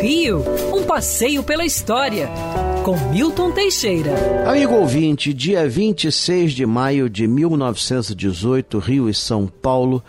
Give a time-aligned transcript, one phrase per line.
[0.00, 0.42] Rio,
[0.74, 2.28] um passeio pela história,
[2.82, 4.14] com Milton Teixeira.
[4.48, 10.02] Amigo ouvinte, dia 26 de maio de 1918, Rio e São Paulo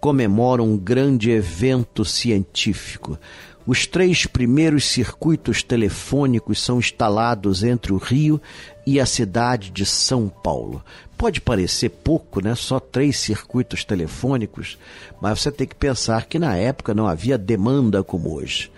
[0.00, 3.18] comemoram um grande evento científico.
[3.66, 8.40] Os três primeiros circuitos telefônicos são instalados entre o Rio
[8.86, 10.82] e a cidade de São Paulo.
[11.24, 12.54] Pode parecer pouco, né?
[12.54, 14.76] Só três circuitos telefônicos,
[15.22, 18.70] mas você tem que pensar que na época não havia demanda como hoje.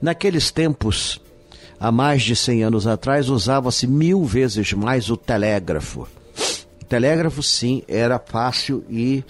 [0.00, 1.20] Naqueles tempos,
[1.80, 6.06] há mais de 100 anos atrás, usava-se mil vezes mais o telégrafo.
[6.80, 9.24] O telégrafo, sim, era fácil e,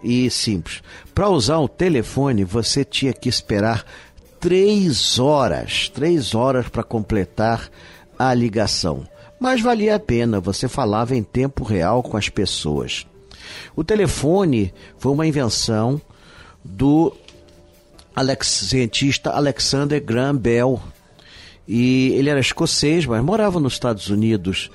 [0.00, 0.84] e simples.
[1.12, 3.84] Para usar o telefone, você tinha que esperar
[4.38, 7.68] três horas, três horas para completar
[8.16, 9.04] a ligação.
[9.44, 13.06] Mas valia a pena, você falava em tempo real com as pessoas.
[13.76, 16.00] O telefone foi uma invenção
[16.64, 17.14] do
[18.16, 20.80] Alex, cientista Alexander Graham Bell.
[21.68, 24.70] E ele era escocês, mas morava nos Estados Unidos.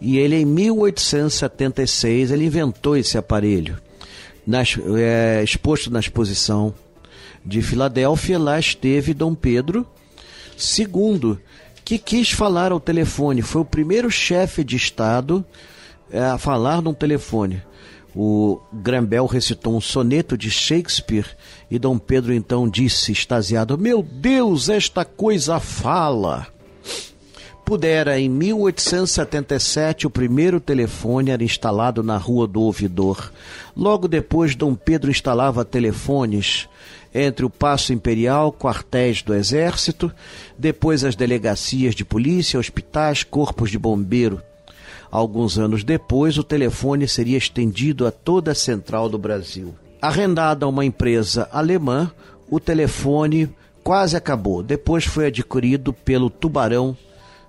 [0.00, 3.76] E ele, em 1876, ele inventou esse aparelho,
[4.46, 6.72] nas, é, exposto na exposição
[7.44, 9.84] de Filadélfia, lá esteve Dom Pedro
[10.78, 11.36] II,
[11.84, 13.42] que quis falar ao telefone.
[13.42, 15.44] Foi o primeiro chefe de Estado
[16.10, 17.62] é, a falar num telefone.
[18.16, 21.26] O Grambel recitou um soneto de Shakespeare
[21.68, 26.53] e Dom Pedro então disse, extasiado: Meu Deus, esta coisa fala!
[27.64, 33.32] Pudera, em 1877, o primeiro telefone era instalado na Rua do Ouvidor.
[33.74, 36.68] Logo depois, Dom Pedro instalava telefones
[37.14, 40.12] entre o Paço Imperial, quartéis do Exército,
[40.58, 44.42] depois as delegacias de polícia, hospitais, corpos de bombeiro.
[45.10, 49.74] Alguns anos depois, o telefone seria estendido a toda a central do Brasil.
[50.02, 52.12] Arrendado a uma empresa alemã,
[52.50, 53.48] o telefone
[53.82, 54.62] quase acabou.
[54.62, 56.94] Depois foi adquirido pelo Tubarão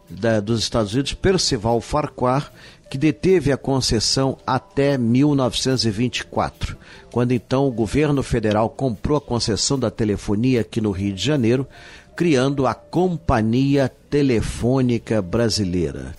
[0.09, 2.51] da, dos Estados Unidos, Percival Farquhar,
[2.89, 6.77] que deteve a concessão até 1924,
[7.11, 11.67] quando então o governo federal comprou a concessão da telefonia aqui no Rio de Janeiro,
[12.15, 16.15] criando a Companhia Telefônica Brasileira.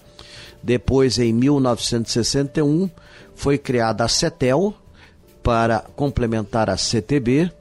[0.63, 2.91] Depois, em 1961,
[3.35, 4.75] foi criada a CETEL
[5.43, 7.53] para complementar a CTB.